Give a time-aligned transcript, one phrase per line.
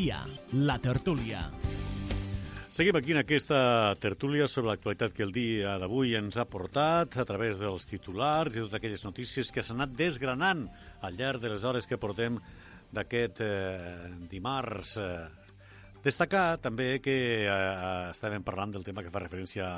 [0.00, 0.20] dia,
[0.56, 1.42] la tertúlia.
[2.72, 7.26] Seguim aquí en aquesta tertúlia sobre l'actualitat que el dia d'avui ens ha portat a
[7.28, 10.62] través dels titulars i totes aquelles notícies que s'han anat desgranant
[11.04, 12.38] al llarg de les hores que portem
[12.96, 14.94] d'aquest eh, dimarts.
[16.00, 17.52] Destacar també que eh,
[18.14, 19.68] estàvem parlant del tema que fa referència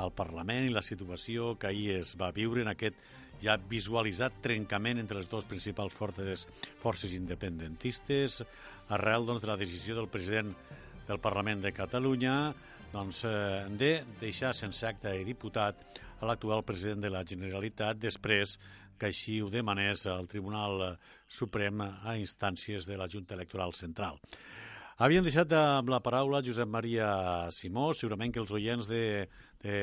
[0.00, 2.96] al Parlament i la situació que ahir es va viure en aquest
[3.42, 6.46] ja visualitzat trencament entre les dues principals forces,
[6.82, 8.42] forces independentistes
[8.94, 10.54] arrel doncs, de la decisió del president
[11.06, 12.36] del Parlament de Catalunya
[12.92, 18.56] doncs, eh, de deixar sense acte de diputat a l'actual president de la Generalitat després
[18.98, 20.96] que així ho demanés el Tribunal
[21.28, 24.16] Suprem a instàncies de la Junta Electoral Central.
[24.96, 27.06] Havíem deixat amb la paraula Josep Maria
[27.52, 29.28] Simó, segurament que els oients de,
[29.60, 29.74] de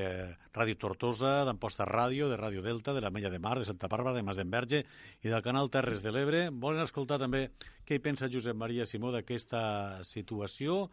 [0.55, 4.15] Ràdio Tortosa, d'Amposta Ràdio, de Ràdio Delta, de la Mella de Mar, de Santa Bàrbara,
[4.17, 4.79] de Mas d'Enverge
[5.21, 7.43] i del canal Terres de l'Ebre, volen escoltar també
[7.85, 10.87] què hi pensa Josep Maria Simó d'aquesta situació,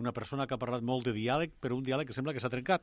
[0.00, 2.54] una persona que ha parlat molt de diàleg, però un diàleg que sembla que s'ha
[2.56, 2.80] trencat.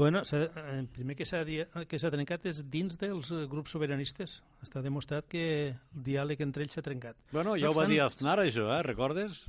[0.00, 4.38] Bueno, el primer que s'ha que s'ha trencat és dins dels grups sobiranistes.
[4.64, 5.42] Està demostrat que
[5.76, 7.18] el diàleg entre ells s'ha trencat.
[7.34, 8.80] Bueno, ja no ho va dir Aznar, això, eh?
[8.86, 9.42] Recordes?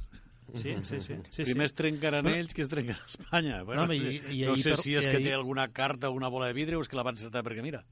[0.51, 1.15] Sí, sí, sí.
[1.29, 1.71] sí Primer sí.
[1.71, 3.63] es trencaran bueno, ells que es trencaran a Espanya.
[3.63, 6.27] Bueno, no, i, i no sé per, si és que té alguna carta o una
[6.27, 7.85] bola de vidre o és que la van encertar perquè mira.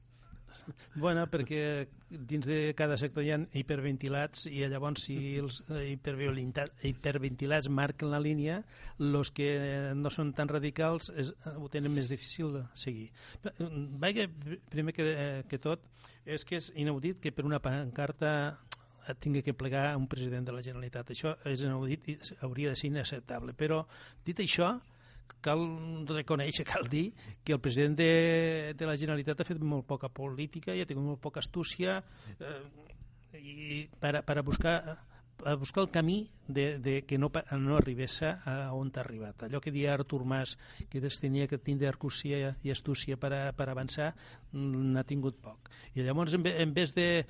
[0.94, 8.10] Bueno, perquè dins de cada sector hi ha hiperventilats i llavors si els hiperventilats marquen
[8.10, 8.60] la línia,
[8.98, 9.50] els que
[9.96, 13.10] no són tan radicals es, ho tenen més difícil de seguir.
[14.02, 14.26] Vaig,
[14.72, 15.06] primer que,
[15.48, 15.86] que tot,
[16.26, 18.58] és que és inaudit que per una pancarta
[19.18, 21.10] tingui que plegar un president de la Generalitat.
[21.14, 23.54] Això és inaudit i hauria de ser inacceptable.
[23.58, 23.82] Però,
[24.26, 24.74] dit això,
[25.44, 25.62] cal
[26.10, 27.10] reconèixer, cal dir
[27.44, 28.10] que el president de,
[28.76, 32.00] de la Generalitat ha fet molt poca política i ha tingut molt poca astúcia
[32.38, 32.60] eh,
[33.38, 34.76] i per, per a buscar
[35.44, 39.44] a buscar el camí de, de que no, no arribés a on ha arribat.
[39.44, 40.58] Allò que dia Artur Mas,
[40.90, 44.14] que tenia que tindre arcúcia i astúcia per, a, per avançar,
[44.52, 45.70] mm, n'ha tingut poc.
[45.94, 47.24] I llavors, en, en vez de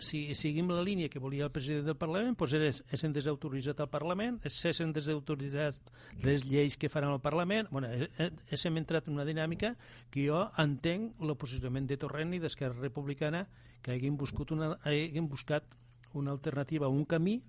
[0.00, 3.90] si seguim la línia que volia el president del Parlament, doncs és, és desautoritzat el
[3.92, 5.92] Parlament, és s'han desautoritzat
[6.24, 7.68] les lleis que faran el Parlament.
[7.70, 9.74] Bueno, és, hem entrat en una dinàmica
[10.10, 13.46] que jo entenc el posicionament de Torrent i d'Esquerra Republicana
[13.82, 15.78] que haguin buscat una, haguin buscat
[16.14, 17.40] una alternativa, un camí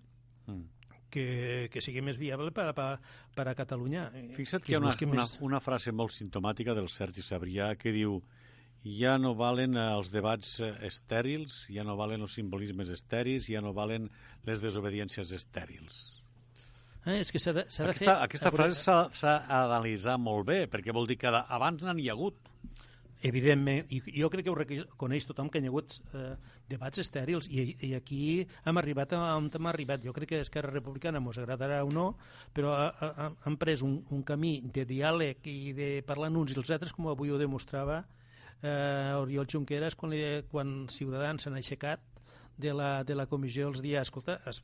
[0.47, 2.97] mm que, que sigui més viable per per,
[3.37, 4.07] per a Catalunya.
[4.33, 8.17] Fixa't que hi ha una, una, una frase molt sintomàtica del Sergi Sabrià que diu
[8.83, 13.73] ja no valen els debats eh, estèrils, ja no valen els simbolismes estèrils, ja no
[13.73, 14.09] valen
[14.45, 16.01] les desobediències estèrils.
[17.05, 18.15] Eh, és que s'ha de, de aquesta, fer...
[18.27, 22.49] Aquesta frase s'ha d'analitzar molt bé, perquè vol dir que abans n'hi ha hagut.
[23.23, 26.33] Evidentment, i jo crec que ho reconeix tothom que hi ha hagut eh,
[26.67, 30.03] debats estèrils i, i aquí hem arribat a on hem arribat.
[30.03, 32.09] Jo crec que Esquerra Republicana ens agradarà o no,
[32.51, 36.59] però ha, ha, han pres un, un camí de diàleg i de parlar uns i
[36.59, 38.22] els altres, com avui ho demostrava eh,
[38.63, 42.03] Oriol Junqueras quan, li, quan Ciutadans s'han aixecat
[42.57, 44.61] de la, de la comissió els dies, escolta, es,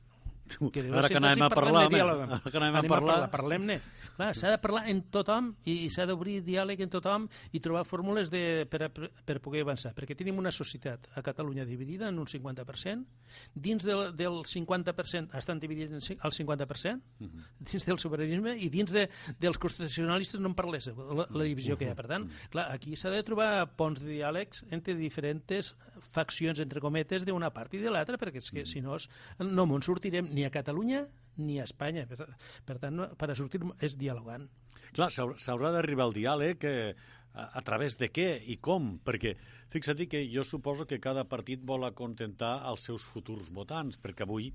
[0.73, 3.17] que ara que anem a parlar, ara que anem, a parlar...
[3.31, 3.79] Parlem-ne.
[4.15, 8.31] Clar, s'ha de parlar en tothom i, s'ha d'obrir diàleg en tothom i trobar fórmules
[8.33, 12.27] de, per, a, per poder avançar, perquè tenim una societat a Catalunya dividida en un
[12.29, 13.05] 50%,
[13.53, 17.47] dins del, del 50% estan dividits al 50%, uh -huh.
[17.71, 19.07] dins del sobiranisme i dins de,
[19.39, 21.95] dels constitucionalistes no en parlés, la, la divisió que hi ha.
[21.95, 25.75] Per tant, clar, aquí s'ha de trobar ponts de diàlegs entre diferents
[26.13, 28.97] faccions, entre cometes, d'una part i de l'altra, perquè és que, si no,
[29.45, 31.05] no me'n sortirem ni a Catalunya
[31.39, 32.05] ni a Espanya.
[32.09, 34.47] Per tant, per a sortir és dialogant.
[34.95, 36.93] Clar, s'haurà d'arribar al diàleg eh,
[37.33, 39.35] a, a través de què i com, perquè
[39.73, 44.51] fixa't que jo suposo que cada partit vol acontentar els seus futurs votants, perquè avui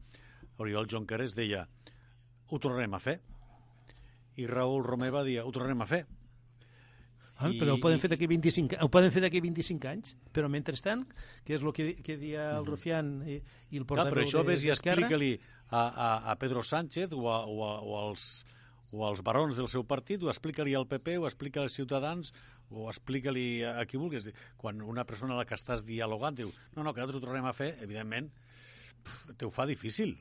[0.59, 1.65] Oriol Junqueras deia
[2.51, 3.19] ho tornarem a fer,
[4.37, 6.05] i Raül Romeva dia ho tornarem a fer,
[7.35, 10.47] Ah, I, però ho poden fer d'aquí 25, ho poden fer d'aquí 25 anys, però
[10.53, 11.03] mentrestant,
[11.43, 13.41] que és el que, que dia el Rufián i,
[13.75, 17.25] i el portaveu Clar, però això ves i explica-li a, a, a Pedro Sánchez o,
[17.33, 18.29] a, o, a, o als
[18.95, 22.31] o als barons del seu partit, o explica-li al PP, o explica als ciutadans,
[22.71, 24.29] o explica-li a, a qui vulguis.
[24.61, 27.49] Quan una persona a la que estàs dialogant diu no, no, que nosaltres ho tornem
[27.51, 28.31] a fer, evidentment,
[29.03, 30.15] pf, te ho fa difícil.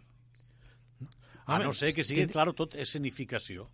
[1.46, 3.68] A no ser que sigui, clar, tot escenificació.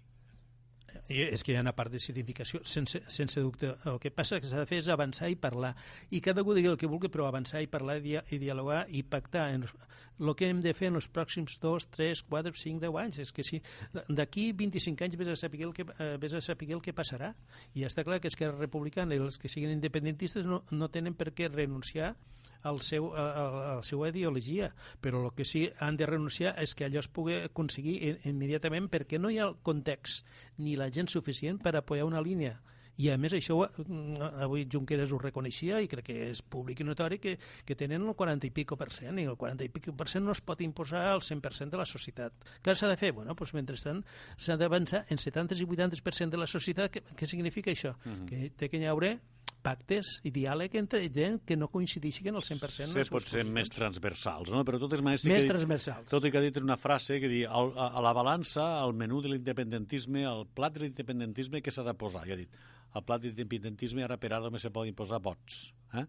[1.09, 3.73] És que hi ha una part de significació, sense, sense dubte.
[3.89, 5.73] El que passa que s'ha de fer és avançar i parlar.
[6.11, 8.85] I cada algú digui el que vulgui, però avançar i parlar i, dia i dialogar
[8.89, 12.81] i pactar en el que hem de fer en els pròxims 2, 3, 4, 5,
[12.85, 13.21] 10 anys.
[13.25, 13.61] És que si
[14.09, 17.33] d'aquí 25 anys vés a saber el que, eh, vés a saber el que passarà.
[17.73, 21.31] I està clar que Esquerra Republicana i els que siguin independentistes no, no tenen per
[21.33, 22.15] què renunciar
[22.63, 24.71] al seu, a, a, a la seva ideologia,
[25.01, 29.19] però el que sí han de renunciar és que allò es pugui aconseguir immediatament perquè
[29.19, 30.27] no hi ha el context
[30.57, 32.59] ni la gent suficient per apoyar una línia.
[32.99, 36.87] I a més això mm, avui Junqueras ho reconeixia i crec que és públic i
[36.87, 39.93] notori que, que tenen el 40 i pico per cent i el 40 i pico
[39.95, 42.35] per cent no es pot imposar al 100% de la societat.
[42.65, 43.13] Què s'ha de fer?
[43.15, 44.03] Bueno, doncs mentrestant
[44.35, 46.91] s'ha d'avançar en 70 i 80% de la societat.
[46.91, 47.95] Què, què significa això?
[48.27, 49.15] Que té que hi haurà
[49.61, 53.51] pactes i diàleg entre gent que no 100% en Ser les pot seves ser posicions.
[53.51, 54.63] més transversals, no?
[54.65, 55.21] Però totes maneres...
[55.25, 56.07] sí Més que- transversals.
[56.09, 58.93] Tot i que ha dit una frase que diu al- a, a la balança, al
[58.93, 62.25] menú de l'independentisme, al plat de l'independentisme, què s'ha de posar?
[62.27, 62.57] I ha dit,
[62.95, 66.05] al plat de l'independentisme ara per ara només se poden posar vots, eh?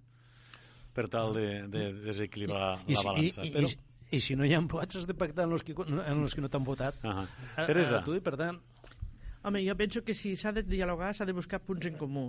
[0.95, 3.45] per tal de, de desequilibrar I, la balança.
[3.45, 3.69] i, i, Però...
[3.69, 6.35] i, i si no hi ha vots has de pactar amb els que, amb els
[6.35, 6.97] que no t'han votat.
[7.07, 7.27] Ahà.
[7.55, 8.01] A- Teresa.
[8.01, 8.59] A, tu, i per tant,
[9.43, 12.27] Home, jo penso que si s'ha de dialogar s'ha de buscar punts en comú.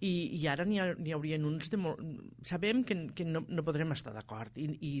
[0.00, 0.10] I,
[0.40, 1.98] i ara n'hi ha, n'hi haurien uns de molt...
[2.48, 4.92] Sabem que, que no, no podrem estar d'acord i, i,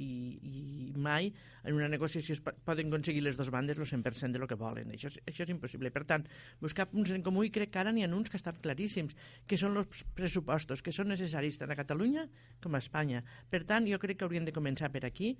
[0.00, 0.06] i,
[0.40, 1.28] i mai
[1.68, 4.56] en una negociació es po- poden aconseguir les dues bandes el 100% de lo que
[4.56, 4.88] volen.
[4.96, 5.90] Això, és- això és impossible.
[5.92, 6.24] Per tant,
[6.64, 9.12] buscar punts en comú i crec que ara n'hi ha uns que estan claríssims,
[9.46, 12.24] que són els pressupostos, que són necessaris tant a Catalunya
[12.64, 13.20] com a Espanya.
[13.52, 15.34] Per tant, jo crec que hauríem de començar per aquí,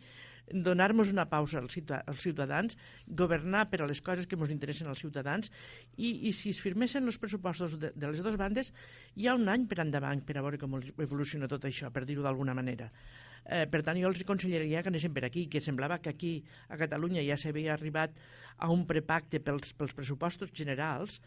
[0.53, 2.77] donar-nos una pausa als, ciutadans, als ciutadans,
[3.09, 5.49] governar per a les coses que ens interessen als ciutadans
[5.97, 8.73] i, i si es firmessin els pressupostos de, de les dues bandes,
[9.17, 12.25] hi ha un any per endavant per a veure com evoluciona tot això, per dir-ho
[12.27, 12.91] d'alguna manera.
[13.49, 16.33] Eh, per tant, jo els aconsellaria que anessin per aquí, que semblava que aquí
[16.69, 18.17] a Catalunya ja s'havia arribat
[18.59, 21.21] a un prepacte pels, pels pressupostos generals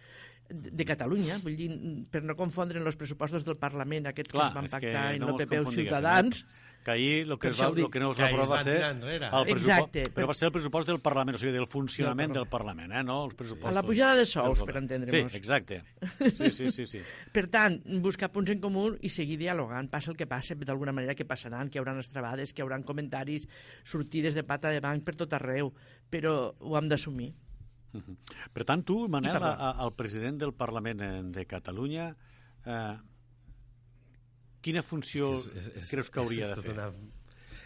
[0.50, 1.69] de, de Catalunya, vull dir,
[2.12, 5.23] per no confondre els pressupostos del Parlament, aquests Clar, que es van pactar no en
[5.23, 6.70] el mos PP o Ciutadans, no?
[6.83, 9.00] Que ahir el que, es va, el que no es va aprovar va ser el
[9.00, 12.42] pressupost, Exacte, però per- va ser el pressupost del Parlament, o sigui, del funcionament Del
[12.44, 13.19] del Parlament, eh, no?
[13.25, 15.31] Els pressupostos La pujada de sous, per entendre'ns.
[15.31, 15.83] Sí, exacte.
[16.38, 17.01] Sí, sí, sí, sí.
[17.36, 19.89] Per tant, buscar punts en comú i seguir dialogant.
[19.94, 22.81] Passa el que passa, d'alguna manera que passaran, que hi haurà estrabades, que hi haurà
[22.83, 23.48] comentaris,
[23.83, 25.72] sortides de pata de banc per tot arreu,
[26.10, 27.31] però ho hem d'assumir.
[27.94, 28.18] Mhm.
[28.54, 29.56] Per tant, tu, Manel, parlar.
[29.60, 32.16] a, a, el president del Parlament eh, de Catalunya,
[32.66, 32.98] eh,
[34.61, 36.73] quina funció És que és- és- creus que hauria és de tot fer?
[36.73, 36.91] Una,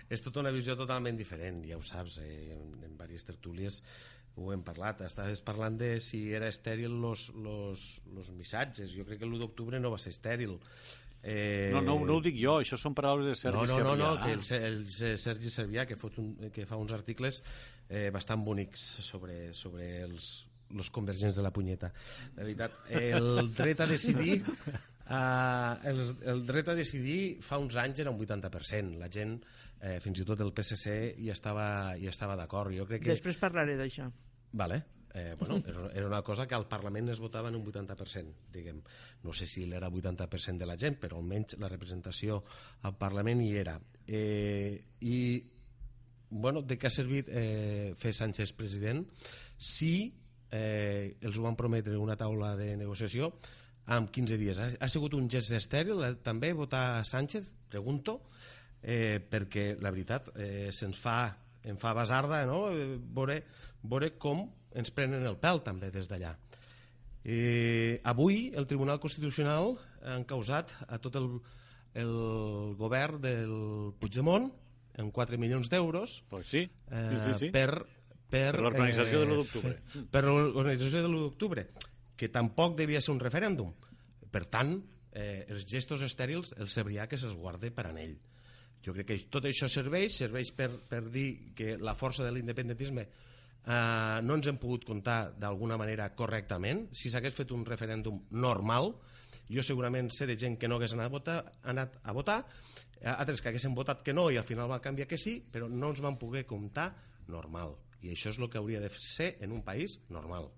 [0.09, 3.81] és tota una visió totalment diferent, ja ho saps, eh, en, en diverses tertúlies
[4.38, 5.00] ho hem parlat.
[5.07, 8.92] Estaves parlant de si era estèril los, los, los missatges.
[8.95, 10.57] Jo crec que l'1 d'octubre no va ser estèril.
[11.24, 14.12] Eh, No, no, no ho dic jo, això són paraules de Sergi no, no, no,
[14.15, 17.42] no, que el, el Se- Sergi Servià que, fot un, que fa uns articles
[17.89, 21.89] eh, bastant bonics sobre, sobre els, els convergents de la punyeta.
[22.36, 24.44] De veritat, el dret a decidir
[25.06, 26.00] Uh, el,
[26.34, 28.98] el dret a decidir fa uns anys era un 80%.
[28.98, 29.36] La gent,
[29.81, 31.68] eh, fins i tot el PSC, hi estava,
[32.00, 32.74] hi estava d'acord.
[32.74, 33.13] Jo crec que...
[33.13, 34.07] Després parlaré d'això.
[34.57, 34.81] Vale.
[35.16, 35.62] Eh, bueno,
[35.94, 38.81] era- una cosa que al Parlament es votava en un 80%, diguem.
[39.24, 42.42] No sé si era 80% de la gent, però almenys la representació
[42.81, 43.78] al Parlament hi era.
[44.07, 45.19] Eh, I,
[46.30, 49.06] bueno, de què ha servit eh, fer Sánchez president
[49.57, 49.94] si
[50.52, 53.31] eh, els ho van prometre una taula de negociació
[53.85, 54.59] amb 15 dies.
[54.59, 57.51] Ha, ha sigut un gest estèril eh, també votar Sánchez?
[57.69, 58.19] Pregunto
[58.81, 61.19] eh, perquè la veritat eh, se'ns fa
[61.65, 62.68] em fa basarda no?
[62.71, 63.42] Eh, veure,
[63.83, 66.35] veure com ens prenen el pèl també des d'allà
[67.23, 69.73] eh, avui el Tribunal Constitucional
[70.06, 71.31] ha causat a tot el,
[71.97, 72.13] el
[72.77, 73.56] govern del
[73.99, 74.51] Puigdemont
[75.01, 77.49] en 4 milions d'euros Pues sí, eh, sí, sí, sí.
[77.56, 77.85] per
[78.25, 79.73] per, Per l'organització de l'1 d'octubre.
[80.11, 81.63] Per l'organització de l'1 d'octubre,
[82.16, 83.74] que tampoc devia ser un referèndum.
[84.31, 84.78] Per tant,
[85.12, 88.16] eh, els gestos estèrils el Cebrià que se'ls guarde per en ell.
[88.86, 93.06] Jo crec que tot això serveix, serveix per, per dir que la força de l'independentisme
[93.07, 96.86] eh, no ens hem pogut comptar d'alguna manera correctament.
[96.94, 98.94] Si s'hagués fet un referèndum normal,
[99.50, 102.40] jo segurament sé de gent que no hagués anat a votar, anat a votar
[103.02, 105.69] eh, altres que haguessin votat que no i al final va canviar que sí, però
[105.69, 106.92] no ens van poder comptar
[107.31, 107.76] normal.
[108.06, 110.52] I això és el que hauria de ser en un país normal.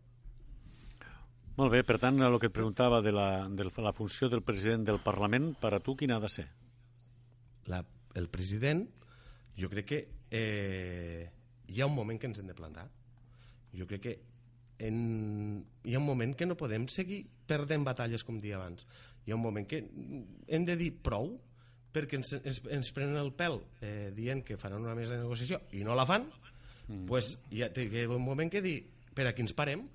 [1.57, 4.83] Molt bé, per tant, el que et preguntava de la, de la funció del president
[4.85, 6.45] del Parlament, per a tu quina ha de ser?
[7.65, 7.81] La,
[8.13, 8.83] el president,
[9.57, 9.99] jo crec que
[10.29, 11.25] eh,
[11.67, 12.85] hi ha un moment que ens hem de plantar.
[13.73, 14.13] Jo crec que
[14.85, 18.85] en, hi ha un moment que no podem seguir perdent batalles com dia abans.
[19.25, 21.33] Hi ha un moment que hem de dir prou
[21.93, 25.63] perquè ens, ens, ens prenen el pèl eh, dient que faran una mesa de negociació
[25.73, 26.29] i no la fan,
[26.85, 27.05] mm.
[27.09, 28.77] pues, hi ha, hi ha un moment que dir
[29.17, 29.87] per aquí ens parem,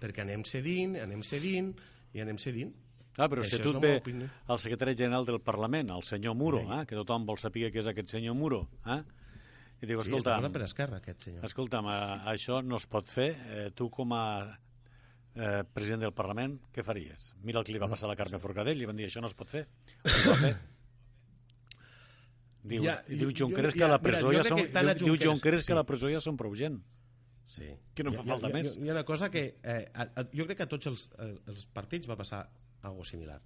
[0.00, 1.72] perquè anem cedint, anem cedint
[2.16, 2.74] i anem cedint.
[3.16, 6.98] Ah, però et la ve el secretari general del Parlament, el senyor Muro, eh, que
[6.98, 9.00] tothom vol saber què és aquest senyor Muro, eh?
[9.80, 11.44] i diu, Sí, escolta, està per esquerra, aquest senyor.
[11.48, 14.22] escolta'm, eh, això no es pot fer, eh, tu com a
[15.36, 17.34] eh, president del Parlament, què faries?
[17.42, 19.28] Mira el que li va passar a la Carme Forcadell, li van dir, això no
[19.28, 19.66] es pot fer.
[22.64, 25.06] Diu, Ja, diu Junqueras que a la mira, presó ja són, que tant a diu,
[25.06, 25.76] diu Junqueras, Junqueras que sí.
[25.76, 26.80] a la presó ja són prou gent.
[27.46, 27.68] Sí.
[27.94, 28.76] Que no fa Hi falta hi més.
[28.76, 31.32] Hi ha una cosa que eh, a, a, jo crec que a tots els, eh,
[31.52, 32.42] els partits va passar
[32.82, 33.38] algo similar.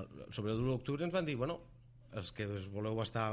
[0.00, 1.58] El, sobre el 1 d'octubre ens van dir, bueno,
[2.16, 3.28] els que voleu estar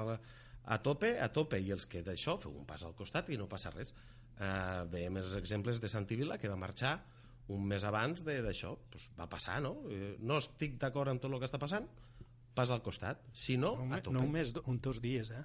[0.65, 3.47] a tope, a tope, i els que d'això feu un pas al costat i no
[3.51, 3.93] passa res.
[4.39, 6.97] Eh, veiem els exemples de Santi Vila, que va marxar
[7.53, 8.75] un mes abans de- d'això.
[8.91, 9.73] Pues va passar, no?
[9.91, 11.87] Eh, no estic d'acord amb tot el que està passant,
[12.53, 13.19] pas al costat.
[13.33, 14.13] Si no, No, a tope.
[14.13, 15.43] no un mes, do- un dos dies, eh?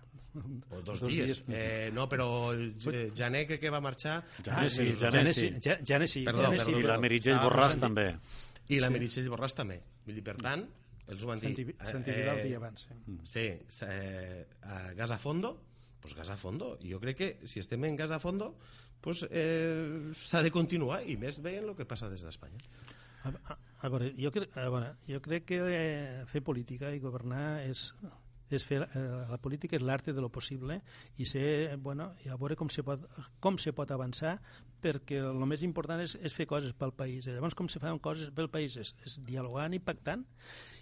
[0.71, 1.43] O dos, dies.
[1.49, 4.23] Eh, no, però el eh, Jané crec que va marxar...
[4.45, 5.41] Jané sí, mesos Jané Jané sí.
[5.49, 6.25] sí, Ja- Jané sí.
[6.25, 8.07] Perdó, Jané perdó, I la Meritxell Ah, Borràs Santi- també.
[8.69, 8.93] I la Sí.
[8.93, 9.81] Meritxell Borràs també.
[10.07, 10.67] Vull dir, per tant,
[11.09, 11.49] ells ho van dir...
[11.49, 12.87] Santi, eh, Santi Vidal el dia abans.
[13.25, 13.47] Sí.
[13.69, 15.55] Sí, eh, a gas a fondo,
[16.01, 16.79] pues gas a fondo.
[16.85, 18.55] Jo crec que si estem en gas a fondo,
[19.01, 22.59] pues, eh, s'ha de continuar, i més veient el que passa des d'Espanya.
[23.29, 27.03] A, a, a, veure, jo crec, a veure, jo crec que eh, fer política i
[27.03, 27.89] governar és,
[28.51, 30.81] és fer, eh, la política és l'arte de lo possible
[31.17, 33.05] i ser, bueno, i a veure com se pot,
[33.45, 34.39] com se pot avançar
[34.83, 37.27] perquè el més important és, és fer coses pel país.
[37.27, 40.25] Llavors, com se fan coses pel país és, és dialogant i pactant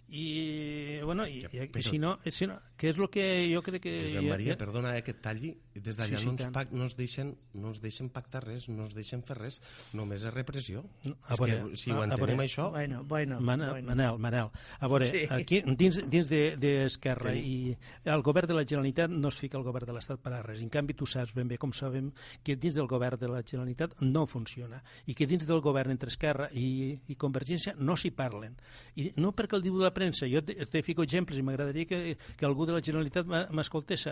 [0.09, 3.83] i, bueno, i, i, i si no, si no, que és el que jo crec
[3.83, 3.95] que...
[4.05, 6.53] Josep ja- Maria, ja- perdona eh, que et talli, des d'allà Sí, sí, no, ens
[6.55, 9.59] pac, no, ens deixen, no ens deixen pactar res, no ens deixen fer res,
[9.97, 10.85] només és repressió.
[11.05, 12.69] No, a és veure, que si a- ho a entenem veure, això...
[12.71, 13.89] Bueno, bueno, Manel, bueno.
[13.95, 15.25] Manel, Manel, a veure, Sí.
[15.31, 19.65] aquí, dins, dins d'Esquerra de, i el govern de la Generalitat no es fica el
[19.67, 20.63] govern de l'Estat per a res.
[20.63, 22.13] En canvi, tu saps ben bé, com sabem,
[22.45, 26.09] que dins del govern de la Generalitat no funciona i que dins del govern entre
[26.13, 28.55] Esquerra i, i Convergència no s'hi parlen.
[28.97, 32.03] I no perquè el diu la premsa, jo te, te fico exemples i m'agradaria que,
[32.37, 34.07] que algú de la Generalitat m'e- m'escoltés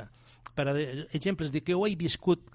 [0.54, 0.76] per a
[1.12, 2.48] exemples de que ho he viscut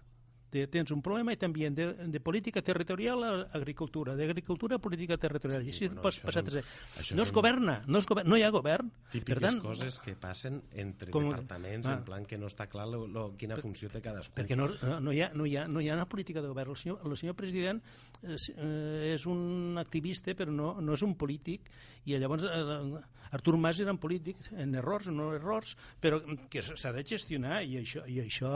[0.49, 5.13] de, tens un problema i també de, de política territorial a agricultura, d'agricultura a política
[5.21, 5.61] territorial.
[5.61, 7.11] Sí, I així bueno, pots passar són- tres.
[7.13, 8.89] No es governa, no, es governa, no hi ha govern.
[9.11, 11.99] Típiques per tant, coses que passen entre com- departaments, ah.
[11.99, 14.33] en plan que no està clar lo, lo, quina funció té cadascú.
[14.39, 14.71] perquè no,
[15.05, 16.73] no, hi ha, no, hi ha, no hi ha una política de govern.
[16.73, 17.83] El senyor, el senyor president
[18.25, 21.69] és, eh, és un activista, però no, no és un polític,
[22.09, 26.63] i llavors eh, Artur Mas era un polític, en errors o no errors, però que
[26.65, 28.53] s'ha de gestionar, i això, i això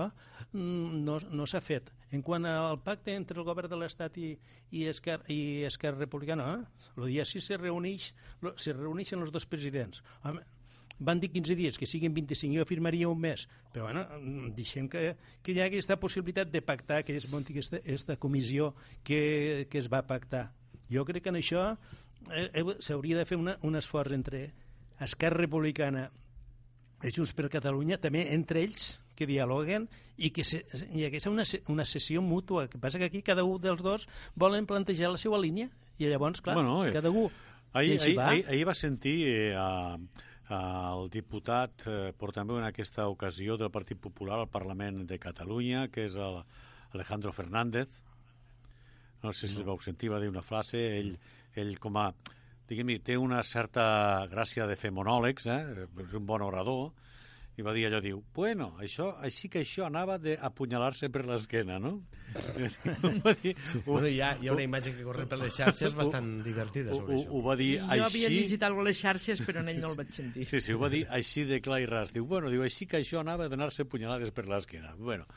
[0.52, 1.92] mm, no, no s'ha fet.
[2.14, 4.34] En quant al pacte entre el govern de l'Estat i,
[4.72, 7.06] i, Esquerra, i Esquerra Republicana, eh?
[7.06, 8.12] dia 6 se, reuneix,
[8.58, 10.04] se reuneixen els dos presidents.
[10.24, 10.44] Home,
[11.00, 13.48] van dir 15 dies, que siguin 25, jo afirmaria un mes.
[13.74, 15.14] Però bueno, mm, deixem que,
[15.44, 19.82] que hi ha aquesta possibilitat de pactar, que es munti aquesta, aquesta comissió que, que
[19.82, 20.52] es va pactar.
[20.92, 21.66] Jo crec que en això
[22.32, 24.52] eh, s'hauria de fer una, un esforç entre
[25.06, 26.10] Esquerra Republicana
[27.04, 31.46] i Junts per Catalunya, també entre ells, que dialoguen i que se, hi hagués una,
[31.70, 32.66] una sessió mútua.
[32.66, 35.70] El que passa que aquí cada un dels dos volen plantejar la seva línia
[36.00, 37.30] i llavors, clar, Bueno, eh, cada un...
[37.74, 38.30] Ahir, ahir, va.
[38.30, 39.98] ahir, ahir va sentir eh, a,
[40.54, 46.06] al diputat eh, portaveu en aquesta ocasió del Partit Popular al Parlament de Catalunya, que
[46.06, 46.44] és el
[46.94, 47.90] Alejandro Fernández.
[49.24, 50.82] No sé si el vau sentir, va dir una frase.
[51.00, 51.16] Ell,
[51.56, 52.12] ell com a...
[52.70, 53.86] Diguem-hi, té una certa
[54.32, 55.88] gràcia de fer monòlegs, eh?
[56.06, 56.94] és un bon orador,
[57.58, 62.00] i va dir allò, diu, bueno, això, així que això anava d'apunyalar-se per l'esquena, no?
[63.26, 65.94] va dir, ho, Bueno, hi ha, hi ha una imatge que corre per les xarxes
[65.94, 67.30] bastant divertida sobre ho, això.
[67.30, 68.06] ho va dir Jo així...
[68.24, 70.48] havia llegit alguna a les xarxes, però en ell no el vaig sentir.
[70.50, 72.14] Sí, sí, ho va dir així de clar i ras.
[72.16, 74.96] Diu, bueno, diu, així que això anava a donar-se punyalades per l'esquena.
[74.98, 75.28] Bueno,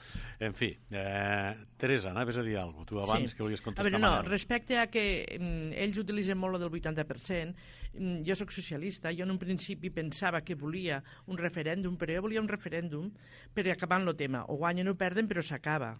[0.40, 3.36] en fi, eh, Teresa, anaves a dir alguna cosa, tu abans Sí.
[3.36, 5.04] que volies A contestar veure, no, respecte a que
[5.38, 7.85] mm, ells utilitzen molt lo del 80%, mm,
[8.26, 12.42] jo sóc socialista, jo en un principi pensava que volia un referèndum, però jo volia
[12.42, 13.10] un referèndum
[13.54, 14.44] per acabar amb el tema.
[14.48, 15.96] O guanyen o perden, però s'acaba.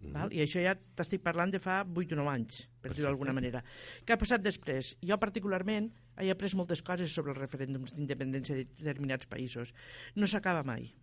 [0.00, 0.12] Mhm.
[0.12, 0.32] Val?
[0.32, 3.62] I això ja t'estic parlant de fa 8 o 9 anys, per dir-ho d'alguna manera.
[4.06, 4.96] Què ha passat després?
[5.04, 9.74] Jo particularment he après moltes coses sobre els referèndums d'independència de determinats països.
[10.16, 10.94] No s'acaba mai.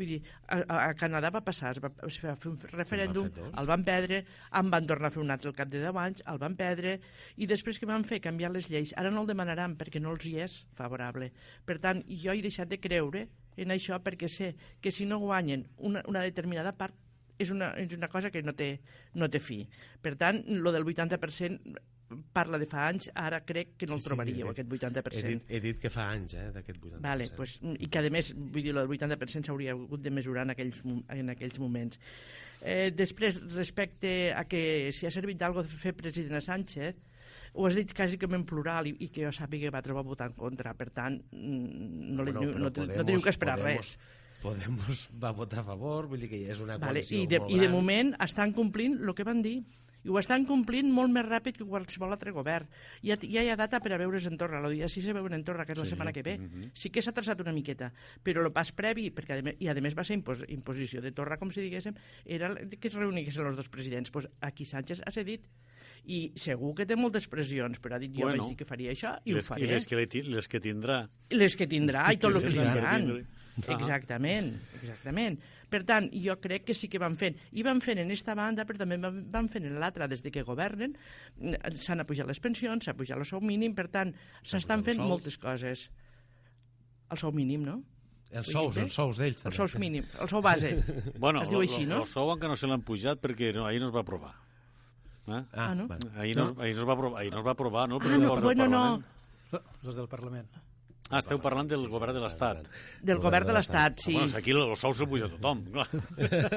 [0.00, 3.42] Vull dir, a, a Canadà va passar, es va, es va fer un referèndum, fer
[3.42, 3.50] dos.
[3.60, 4.22] el van perdre,
[4.56, 6.94] en van tornar a fer un altre al cap de 10 anys, el van perdre,
[7.36, 10.24] i després que van fer canviar les lleis, ara no el demanaran perquè no els
[10.24, 11.28] hi és favorable.
[11.68, 13.26] Per tant, jo he deixat de creure
[13.60, 16.96] en això perquè sé que si no guanyen una, una determinada part
[17.40, 18.74] és una, és una cosa que no té,
[19.20, 19.62] no té fi.
[20.00, 21.76] Per tant, lo del 80%
[22.32, 25.24] parla de fa anys, ara crec que no el trobaríeu, he- aquest 80%.
[25.24, 27.00] He dit, he dit que fa anys, eh, d'aquest 80%.
[27.02, 30.50] Vale, pues, I que, a més, vull dir, el 80% s'hauria hagut de mesurar en
[30.54, 31.98] aquells, en aquells moments.
[32.62, 36.94] Eh, després, respecte a que si ha servit d'algo fer president a Sánchez,
[37.54, 40.04] ho has dit quasi com en plural i, i que jo sàpiga que va trobar
[40.06, 40.74] votar en contra.
[40.74, 43.98] Per tant, mm, no, Bueno, no, no, no teniu que esperar Podemos, res.
[44.40, 47.40] Podemos va votar a favor, vull dir que ja és una Vale, coalició i, de,
[47.40, 47.74] molt I de gran.
[47.74, 49.58] moment estan complint el que van dir.
[50.04, 52.66] I ho estan complint molt més ràpid que qualsevol altre govern.
[53.04, 54.60] Ja, ja hi ha data per a veure's en Torra.
[54.64, 56.38] El dia 6 se veuen en Torra, que és la Sí, setmana que ve.
[56.38, 56.70] mhm.
[56.74, 57.92] Sí que s'ha traçat una miqueta,
[58.24, 61.12] però el pas previ, perquè a més, i a més va ser impos, imposició de
[61.12, 64.10] Torra, com si diguéssim, era que es reuniguessin els dos presidents.
[64.10, 65.46] Pues aquí Sánchez ha cedit
[66.06, 68.38] i segur que té moltes pressions, però ha dit jo Bueno.
[68.42, 69.64] vaig dir que faria això i les, ho faré.
[69.64, 71.08] I les que, les que tindrà.
[71.30, 73.26] les que tindrà i tot el que li diran.
[73.68, 73.76] Ah.
[73.78, 75.38] Exactament, exactament.
[75.70, 77.36] Per tant, jo crec que sí que van fent.
[77.52, 80.08] I van fent en esta banda, però també van, van fent en l'altra.
[80.10, 80.96] Des de que governen,
[81.38, 84.12] mm, s'han apujat les pensions, s'ha apujat el sou mínim, per tant,
[84.42, 85.88] s'estan fent moltes coses.
[87.10, 87.82] El sou mínim, no?
[88.30, 89.44] Els sous, els sous d'ells.
[89.46, 90.68] Els sous mínim, el sou base.
[91.18, 92.02] Bueno, Es diu així, no?
[92.04, 94.34] El sou encara no se l'han pujat perquè no, ahir no es va aprovar.
[95.26, 95.40] Eh?
[95.52, 95.86] Ah, no?
[95.86, 96.10] vale.
[96.16, 97.98] Ahir no, es- ahir no es va aprovar, ahir no es va aprovar, no?
[98.02, 99.02] Ah, no, bueno, no.
[99.50, 99.64] Parlament.
[99.84, 100.46] Els del Parlament.
[101.10, 102.68] Ah, esteu parlant del govern de l'Estat.
[103.02, 104.12] Del govern de l'Estat, sí.
[104.14, 105.64] Bueno, aquí el sou se'l puja a tothom.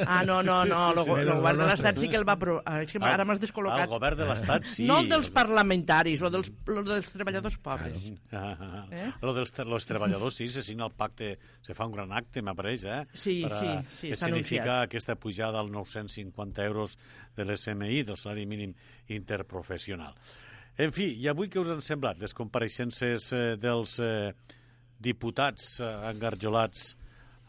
[0.06, 2.36] Ah, no, no, no, el, sí, el el govern de l'Estat sí que el va
[2.38, 2.62] aprovar.
[2.70, 3.88] Ah, És que ara m'has descol·locat.
[3.88, 4.86] El govern de l'Estat, sí.
[4.86, 8.06] No el dels parlamentaris, el dels, el dels treballadors pobres.
[8.32, 9.10] Ah, ah, Eh?
[9.22, 12.84] Lo dels los treballadors, sí, se signa el pacte, se fa un gran acte, m'apareix,
[12.86, 13.02] eh?
[13.12, 16.98] Sí, Per sí, sí, que s'ha significa aquesta pujada als 950 euros
[17.36, 18.74] de l'SMI, del salari mínim
[19.08, 20.14] interprofessional.
[20.74, 24.32] En fi, i avui què us han semblat les compareixences eh, dels eh,
[25.06, 26.88] diputats eh, engarjolats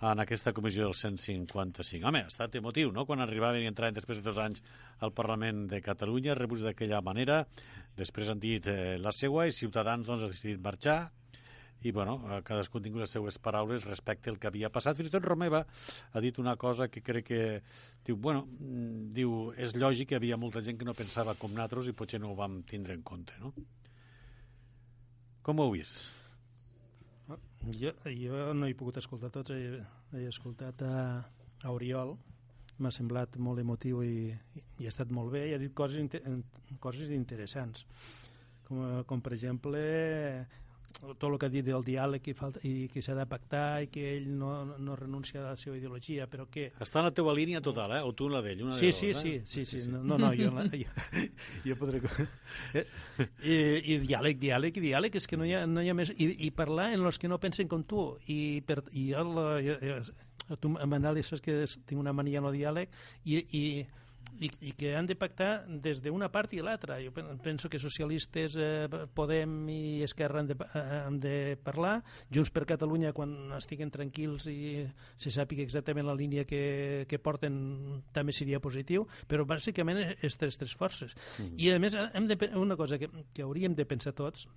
[0.04, 2.04] en aquesta comissió del 155.
[2.04, 4.61] Home, ha estat emotiu, no?, quan arribaven i entraven després de dos anys
[5.00, 7.40] al Parlament de Catalunya, rebuts d'aquella manera,
[7.97, 10.99] després han dit eh, la seua i Ciutadans doncs, ha decidit marxar,
[11.84, 14.97] i bueno, eh, cadascú ha tingut les seues paraules respecte al que havia passat.
[14.97, 17.40] Fins i tot Romeva ha dit una cosa que crec que
[18.06, 21.52] diu, bueno, mm, diu, és lògic que hi havia molta gent que no pensava com
[21.52, 23.52] nosaltres i potser no ho vam tindre en compte, no?
[25.44, 26.08] Com ho heu vist?
[27.76, 29.80] Jo, jo no he pogut escoltar tots, he,
[30.16, 31.20] he escoltat a,
[31.64, 32.16] a Oriol,
[32.80, 34.32] m'ha semblat molt emotiu i,
[34.80, 36.20] i ha estat molt bé, i ha dit coses, inte,
[36.80, 37.84] coses interessants,
[38.64, 39.80] com, com per exemple
[41.00, 43.89] tot el que ha dit del diàleg i, falta, i que s'ha de pactar i
[43.93, 47.35] que ell no, no renuncia a la seva ideologia, però que Està en la teva
[47.37, 48.02] línia total, eh?
[48.07, 49.43] O tu en la d'ell, una Sí, de sí, dos, sí, eh?
[49.45, 50.89] sí, sí, no, no, no jo, la- jo,
[51.67, 52.00] jo podré...
[52.75, 52.85] Eh,
[53.45, 53.57] I,
[53.95, 56.15] I diàleg, diàleg, i diàleg, és que no hi ha, no hi ha més...
[56.17, 59.49] I, i parlar en els que no pensen com tu, i, per, i jo, la,
[59.67, 63.65] jo, jo, tu anàlisis que tinc una mania en el diàleg, i, i,
[64.41, 66.97] i, i que han de pactar des d'una part i l'altra.
[67.02, 72.02] Jo pen- penso que socialistes, eh, Podem i Esquerra han de, eh, han de parlar,
[72.34, 74.84] Junts per Catalunya quan estiguen tranquils i
[75.17, 80.58] se sàpiga exactament la línia que, que porten també seria positiu, però bàsicament és tres,
[80.58, 81.15] tres forces.
[81.56, 84.49] I a més, hem de, una cosa que, que hauríem de pensar tots,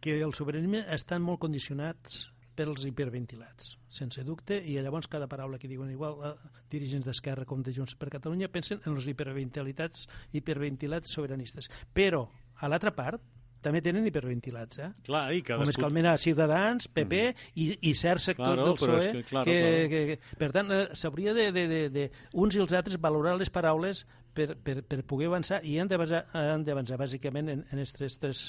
[0.00, 5.70] que el sobiranisme estan molt condicionats pels hiperventilats, sense dubte, i llavors cada paraula que
[5.70, 6.34] diuen igual eh,
[6.72, 11.70] dirigents d'Esquerra com de Junts per Catalunya pensen en els hiperventilats, hiperventilats sobiranistes.
[11.94, 12.26] Però,
[12.60, 13.22] a l'altra part,
[13.66, 14.90] també tenen hiperventilats, eh?
[15.06, 15.80] Clar, i Com cadascú...
[15.80, 17.22] que almenys a Ciutadans, PP
[17.58, 19.88] i, i certs sectors Claro, del PSOE que, claro, que, claro.
[19.90, 22.06] que, que, per tant, eh, s'hauria de, de, de, de,
[22.38, 24.04] uns i els altres valorar les paraules
[24.36, 28.42] per, per, per poder avançar i han d'avançar han d'avançar bàsicament en, en aquestes tres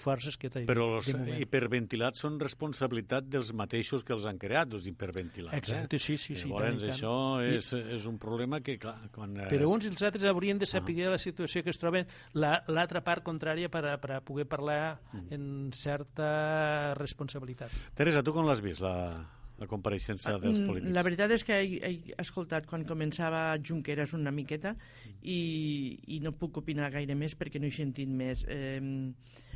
[0.00, 1.08] forces que t'he dit Però els
[1.40, 5.56] hiperventilats són responsabilitat dels mateixos que els han creat, els hiperventilats.
[5.56, 5.98] Exacte, eh?
[6.02, 6.90] sí, sí, sí, Llavors, tant tant.
[6.94, 9.36] això I- és, és un problema que, clar, quan...
[9.40, 12.62] eh, Però uns i els altres haurien de saber la situació que es troben la-
[12.68, 17.70] l'altra part contrària per a, per a poder parlar en certa responsabilitat.
[17.94, 19.24] Teresa, tu com l'has vist, la,
[19.58, 20.92] la compareixença dels Mm, polítics?
[20.94, 24.74] La veritat és que he, he escoltat quan començava Junqueras una miqueta
[25.22, 28.44] i, i no puc opinar gaire més perquè no he sentit més.
[28.48, 28.80] Eh,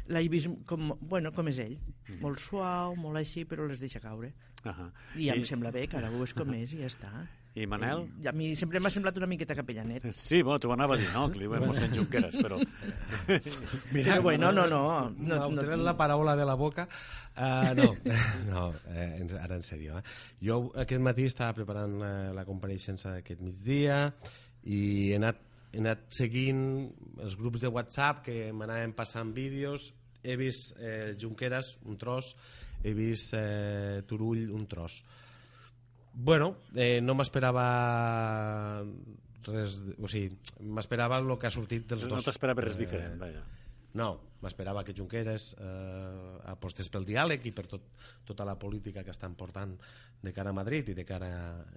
[0.09, 1.77] L'he vist com, bueno, com és ell,
[2.21, 4.33] molt suau, molt així, però les deixa caure.
[4.65, 4.91] Ahà.
[5.17, 7.11] I ja em sembla bé, cada un és com és i ja està.
[7.59, 8.05] I Manel?
[8.23, 10.05] I a mi sempre m'ha semblat una miqueta capellanet.
[10.15, 11.25] Sí, bueno, t'ho anava a dir, no?
[11.33, 12.61] Que li diuen mossèn Junqueras, però...
[13.93, 14.83] Mira, Però bueno, no, no,
[15.17, 16.87] M'ha no, no- tret la paraula de la boca.
[17.37, 17.89] Uh, no,
[18.51, 19.99] no eh, en- ara en sèrio.
[19.99, 20.03] Eh?
[20.47, 24.13] Jo aquest matí estava preparant la, la compareixença d'aquest migdia
[24.63, 26.63] i he anat, he anat seguint
[27.23, 29.93] els grups de WhatsApp que m'anaven passant vídeos.
[30.23, 32.35] He vist eh, Junqueras un tros,
[32.85, 35.01] he vist eh, Turull un tros.
[36.13, 38.83] Bueno, eh, no m'esperava
[39.47, 39.79] res...
[39.97, 40.35] O sigui,
[40.67, 42.27] m'esperava el que ha sortit dels No dos.
[42.29, 43.47] t'esperaves res diferent, vaja.
[43.97, 44.11] No,
[44.45, 47.89] m'esperava que Junqueras eh, apostés pel diàleg i per tot,
[48.27, 49.73] tota la política que estan portant
[50.21, 51.31] de cara a Madrid i de cara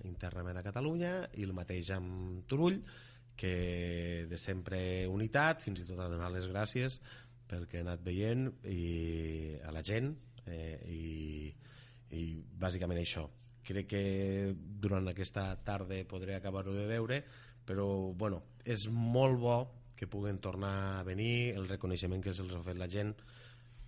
[0.05, 2.81] internament a Catalunya i el mateix amb Turull
[3.35, 6.99] que de sempre unitat fins i tot a donar les gràcies
[7.49, 10.13] pel que he anat veient i a la gent
[10.45, 11.53] eh, i,
[12.13, 12.23] i
[12.59, 13.27] bàsicament això
[13.63, 14.03] crec que
[14.55, 17.23] durant aquesta tarda podré acabar-ho de veure
[17.63, 19.57] però bueno, és molt bo
[19.95, 23.13] que puguen tornar a venir el reconeixement que se'ls ha fet la gent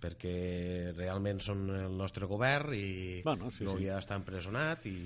[0.00, 3.74] perquè realment són el nostre govern i Bueno, sí, no sí.
[3.74, 4.96] hauria d'estar empresonat i,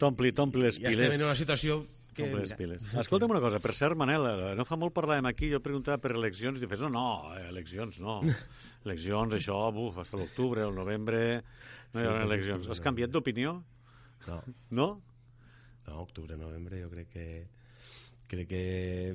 [0.00, 1.82] T'ompli, t'ompli les i estem en una situació
[2.14, 2.84] que Com les piles.
[3.02, 6.12] Escolta'm una cosa, per cert, Manel, eh, no fa molt parlàvem aquí, jo preguntava per
[6.16, 8.20] eleccions, i tu fes, no, no, eh, eleccions, no.
[8.86, 11.20] Eleccions, això, buf, fins a l'octubre, el novembre,
[11.92, 12.68] no Sí, hi haurà eleccions.
[12.70, 13.56] Has canviat d'opinió?
[14.26, 14.88] no, No?
[15.86, 17.26] no, octubre, novembre jo crec que
[18.30, 18.62] crec que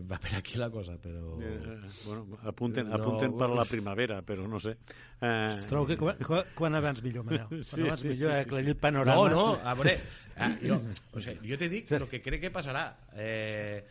[0.03, 4.45] va per aquí la cosa però Eh, bueno, apunten, No, apunten per la primavera, però
[4.47, 4.75] no sé.
[5.21, 7.47] Eh, Trobo que quan, quan, quan abans millor, Manel.
[7.47, 9.29] Quan Sí, abans sí, millor, sí, sí, sí, sí, el panorama...
[9.29, 9.97] No, no, a veure,
[10.37, 10.81] ah, jo,
[11.13, 12.89] o sigui, jo te dic el que crec que passarà.
[13.15, 13.85] Eh,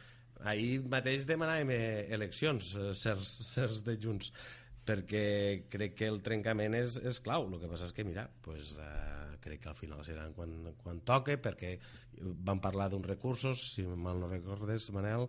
[0.45, 4.31] ahir mateix demanàvem eh, eleccions, eh, certs, certs de Junts,
[4.87, 7.47] perquè crec que el trencament és, és clau.
[7.51, 11.01] El que passa és que, mira, pues, eh, crec que al final seran quan, quan
[11.05, 11.77] toque, perquè
[12.21, 15.27] van parlar d'uns recursos, si mal no recordes, Manel,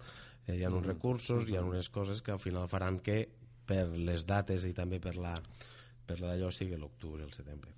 [0.47, 3.23] eh, hi ha uns recursos, hi ha unes coses que al final faran que
[3.65, 5.33] per les dates i també per la
[6.05, 7.71] per la d'allò sigui l'octubre, el setembre.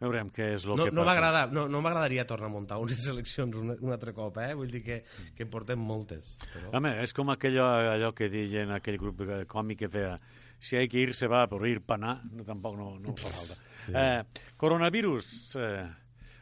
[0.00, 1.44] Veurem què és el No, que no passa.
[1.52, 4.54] no, no m'agradaria tornar a muntar unes eleccions un, un altre cop, eh?
[4.56, 4.96] Vull dir que,
[5.36, 6.34] que en portem moltes.
[6.52, 6.72] Però...
[6.78, 10.16] Home, és com aquello, allò que deien aquell grup còmic que feia
[10.58, 13.60] si hay que ir, se va, però ir panar no, tampoc no, no fa falta.
[13.84, 13.92] Sí.
[14.00, 14.22] Eh,
[14.56, 15.26] coronavirus,
[15.60, 15.82] eh,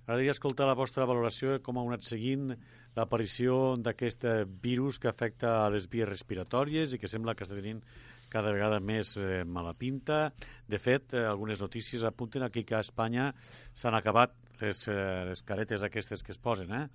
[0.05, 2.53] m'agradaria escoltar la vostra valoració com ha anat seguint
[2.95, 7.59] l'aparició d'aquest eh, virus que afecta a les vies respiratòries i que sembla que està
[7.59, 7.81] tenint
[8.33, 10.29] cada vegada més eh, mala pinta.
[10.71, 13.33] De fet, eh, algunes notícies apunten aquí que a Espanya
[13.75, 16.87] s'han acabat les, eh, les caretes aquestes que es posen, eh?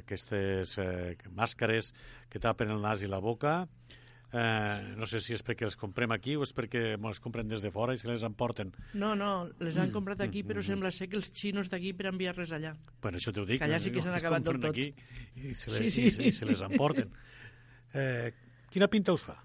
[0.00, 1.92] aquestes eh, màscares
[2.32, 3.60] que tapen el nas i la boca.
[3.62, 4.01] Eh,
[4.32, 7.70] no sé si és perquè les comprem aquí o és perquè les compren des de
[7.70, 8.70] fora i se les emporten.
[8.94, 12.52] No, no, les han comprat aquí, però sembla ser que els xinos d'aquí per enviar-les
[12.56, 12.74] allà.
[13.02, 13.60] Bueno, això t'ho dic.
[13.60, 14.70] Que allà sí que s'han acabat del tot.
[14.72, 14.88] Aquí
[15.36, 16.06] i se, les, Sí, sí.
[16.08, 17.12] I, se, i se les emporten.
[17.92, 18.32] Eh,
[18.72, 19.36] quina pinta us fa?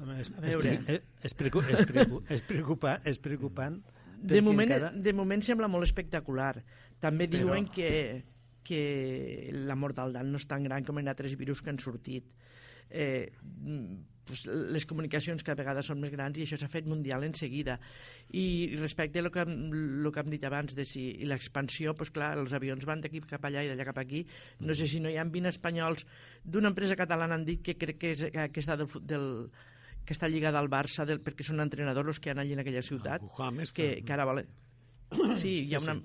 [0.00, 0.72] Home, és, A és, veure.
[0.90, 1.62] és, és, preocu-
[2.34, 3.76] és, preocupant, és preocupant.
[4.24, 6.56] De moment, encara- de moment sembla molt espectacular.
[6.98, 8.24] També Però- diuen que,
[8.64, 12.24] que la mortaldat no és tan gran com en altres virus que han sortit.
[12.90, 13.30] Eh,
[14.24, 17.76] pues, les comunicacions cada vegada són més grans i això s'ha fet mundial en seguida.
[18.32, 22.32] I respecte a lo que, lo que hem dit abans de si l'expansió, pues clar,
[22.38, 24.24] els avions van d'aquí cap allà i d'allà cap aquí.
[24.60, 26.06] No sé si no hi ha 20 espanyols
[26.44, 29.28] d'una empresa catalana han dit que crec que, és, que està del, del
[30.04, 32.84] que està lligada al Barça del, perquè són entrenadors els que han allí en aquella
[32.84, 33.74] ciutat este.
[33.76, 34.50] que, que ara volen...
[35.40, 35.96] Sí, hi ha una...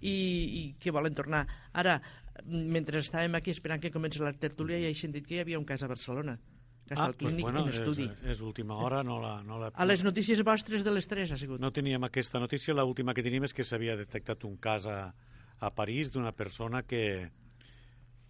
[0.00, 1.44] I, I que volen tornar.
[1.78, 2.00] Ara,
[2.46, 5.66] mentre estàvem aquí esperant que comenci la tertúlia, ja he sentit que hi havia un
[5.68, 6.38] cas a Barcelona,
[6.86, 8.08] que està al pues clínic bueno, en estudi.
[8.08, 11.34] És, és última hora, no la, no la, A les notícies vostres de les 3
[11.34, 11.60] ha sigut.
[11.62, 14.98] No teníem aquesta notícia, l'última que tenim és que s'havia detectat un cas a,
[15.60, 17.30] a París d'una persona que,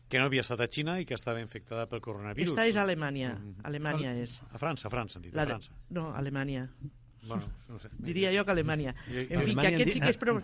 [0.09, 2.53] que no havia estat a Xina i que estava infectada pel coronavirus.
[2.53, 3.37] Esta és Alemanya.
[3.65, 4.41] Alemanya és.
[4.51, 5.57] A França, a França, han dit, La a de...
[5.57, 5.79] França.
[5.91, 6.67] No, Alemanya.
[7.25, 7.89] Bueno, no sé.
[7.99, 8.95] Diria jo que Alemanya.
[9.07, 10.41] I- En fi, que aquest sí que és, pro...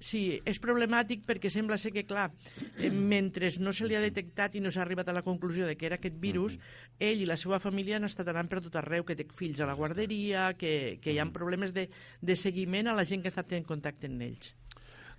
[0.00, 2.30] Sí, és problemàtic perquè sembla ser que, clar,
[2.78, 5.76] eh, mentre no se li ha detectat i no s'ha arribat a la conclusió de
[5.76, 6.56] que era aquest virus,
[6.98, 9.66] ell i la seva família han estat anant per tot arreu, que té fills a
[9.68, 11.90] la guarderia, que, que hi ha problemes de,
[12.22, 14.54] de seguiment a la gent que està tenint contacte amb ells.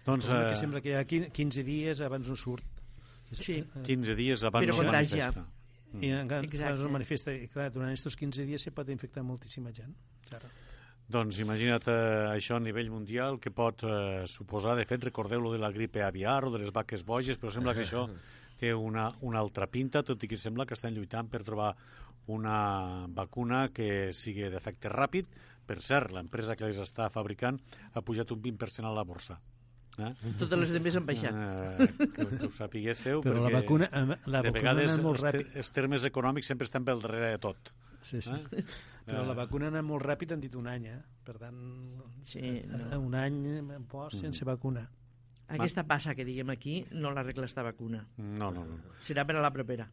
[0.05, 2.65] Doncs eh, que sembla que hi ha quin- 15 dies abans no surt.
[3.31, 3.61] Sí.
[3.85, 5.29] 15 dies abans Però no contagia.
[5.29, 5.45] manifesta.
[6.01, 6.41] I encara
[6.75, 7.31] no es manifesta.
[7.33, 9.93] I clar, durant aquests 15 dies se pot infectar moltíssima gent.
[10.27, 10.49] Claro.
[11.05, 11.95] Doncs imagina't eh,
[12.33, 16.01] això a nivell mundial que pot eh, suposar, de fet recordeu lo de la gripe
[16.01, 18.07] aviar o de les vaques boges, però sembla que això
[18.59, 21.75] té una, una altra pinta, tot i que sembla que estan lluitant per trobar
[22.33, 25.29] una vacuna que sigui d'efecte ràpid.
[25.65, 27.61] Per cert, l'empresa que les està fabricant
[27.93, 29.37] ha pujat un 20% a la borsa.
[29.97, 30.09] Eh?
[30.39, 31.33] Totes les demés han baixat.
[31.33, 35.21] Eh, que, que ho sapiguéssiu, Però la perquè vacuna, eh, la de vacuna vegades molt
[35.23, 35.53] ràpid.
[35.55, 37.71] els termes econòmics sempre estan pel darrere de tot.
[38.01, 38.33] Sí, sí.
[38.33, 38.63] Eh?
[39.05, 39.27] Però Eh.
[39.29, 40.99] la vacuna ha anat molt ràpid, han dit un any, eh?
[41.23, 41.57] Per tant,
[42.23, 42.99] Sí, eh, no.
[42.99, 44.83] un any eh, post sense vacuna.
[45.47, 48.05] Aquesta passa que diguem aquí no l'arregla esta vacuna.
[48.17, 48.77] No, no, no.
[48.99, 49.85] Serà per a la propera.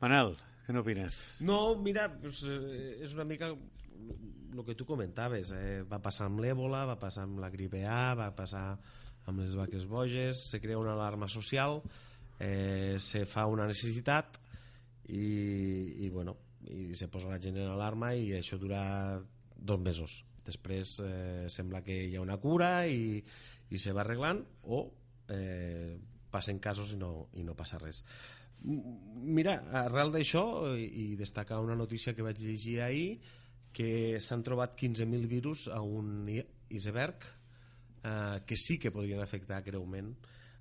[0.00, 0.34] Manel,
[0.66, 1.38] què n'opines?
[1.40, 5.50] No, mira, pues, eh, és una mica el que tu comentaves.
[5.56, 5.82] Eh?
[5.90, 8.78] Va passar amb l'èbola, va passar amb la gripe A, va passar
[9.28, 11.82] amb les vaques boges, se crea una alarma social,
[12.40, 14.38] eh, se fa una necessitat
[15.08, 16.36] i, i, bueno,
[16.68, 18.80] i se posa la gent en alarma i això dura
[19.54, 20.22] dos mesos.
[20.46, 23.18] Després eh, sembla que hi ha una cura i,
[23.68, 24.84] i se va arreglant o
[25.34, 25.98] eh,
[26.32, 28.04] passen casos i no, i no passa res.
[28.58, 33.18] Mira, arrel d'això i destacar una notícia que vaig llegir ahir
[33.76, 36.26] que s'han trobat 15.000 virus a un
[36.74, 37.28] iceberg
[38.02, 40.14] eh, que sí que podrien afectar greument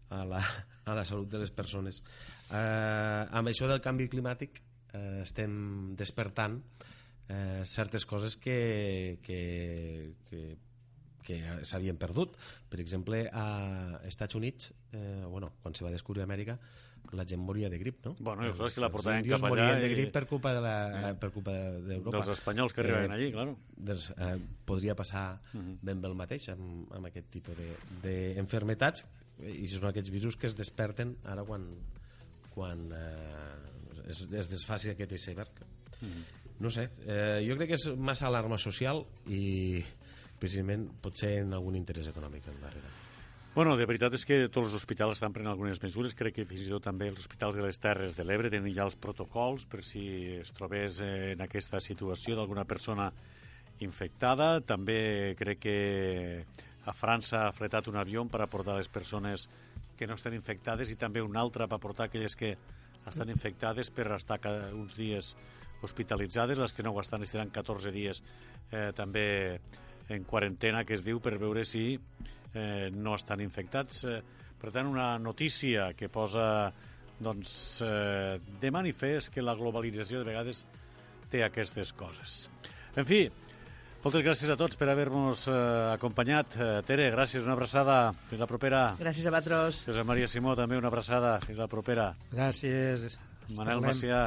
[0.09, 0.41] a la,
[0.85, 2.03] a la salut de les persones.
[2.49, 4.61] Eh, amb això del canvi climàtic
[4.93, 6.61] eh, estem despertant
[7.27, 9.41] eh, certes coses que, que,
[10.29, 10.43] que,
[11.27, 11.37] que
[11.67, 12.37] s'havien perdut.
[12.71, 16.55] Per exemple, a Estats Units, eh, bueno, quan se va descobrir Amèrica,
[17.15, 18.15] la gent moria de grip, no?
[18.19, 19.49] Bueno, jo és que la portaven cap allà...
[19.53, 20.73] morien de i- grip per culpa de la,
[21.09, 22.17] eh, per culpa d'Europa.
[22.17, 23.53] Dels espanyols que arriben allí, claro.
[23.77, 24.33] Doncs, eh,
[24.67, 27.55] podria passar ben bé el mateix amb, amb aquest tipus
[28.03, 29.05] d'enfermetats
[29.39, 31.67] de, i són aquests virus que es desperten ara quan,
[32.55, 35.63] quan eh, es, es desfaci aquest iceberg.
[36.59, 39.79] No sé, eh, jo crec que és massa alarma social i
[40.39, 42.95] precisament potser en algun interès econòmic al darrere.
[43.57, 46.13] Bueno, de veritat és que tots els hospitals estan prenent algunes mesures.
[46.13, 48.85] Crec que fins i tot també els hospitals de les Terres de l'Ebre tenen ja
[48.85, 50.03] els protocols per si
[50.43, 53.07] es trobés eh, en aquesta situació d'alguna persona
[53.81, 54.59] infectada.
[54.61, 55.77] També crec que
[56.85, 59.47] a França ha fretat un avió per aportar les persones
[59.97, 62.53] que no estan infectades i també un altre per aportar aquelles que
[63.09, 64.37] estan infectades per estar
[64.77, 65.33] uns dies
[65.81, 68.21] hospitalitzades, les que no ho estan estaran 14 dies
[68.71, 69.25] eh, també
[70.09, 71.97] en quarantena, que es diu, per veure si
[72.53, 74.03] eh, no estan infectats.
[74.07, 74.21] Eh,
[74.57, 76.71] per tant, una notícia que posa
[77.19, 80.63] doncs, eh, de manifest que la globalització de vegades
[81.31, 82.47] té aquestes coses.
[82.97, 83.25] En fi,
[84.03, 85.55] moltes gràcies a tots per haver-nos eh,
[85.93, 86.57] acompanyat.
[86.57, 87.97] Eh, Tere, gràcies, una abraçada.
[88.29, 88.83] Fins la propera.
[89.01, 89.83] Gràcies a vosaltres.
[89.89, 91.37] Josep Maria Simó, també una abraçada.
[91.45, 92.13] Fins la propera.
[92.31, 93.17] Gràcies.
[93.49, 93.89] Manel Parlem.
[93.91, 94.21] Macià,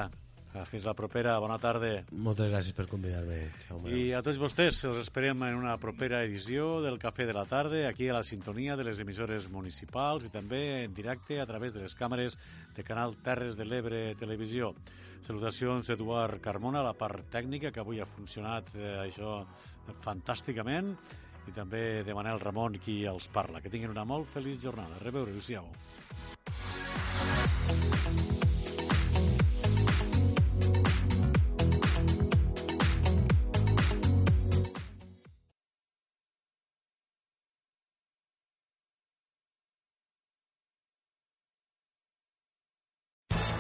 [0.68, 1.36] fins la propera.
[1.42, 1.90] Bona tarda.
[2.10, 3.92] Moltes gràcies per convidar-me, Jaume.
[3.94, 7.84] I a tots vostès els esperem en una propera edició del Cafè de la Tarda,
[7.88, 11.84] aquí a la sintonia de les emissores municipals i també en directe a través de
[11.84, 12.38] les càmeres
[12.76, 14.74] de Canal Terres de l'Ebre Televisió.
[15.26, 19.42] Salutacions d'Eduard Carmona, la part tècnica, que avui ha funcionat eh, això
[20.02, 20.94] fantàsticament,
[21.48, 23.60] i també de Manel Ramon, qui els parla.
[23.60, 25.00] Que tinguin una molt feliç jornada.
[25.04, 25.70] Reveure, adéu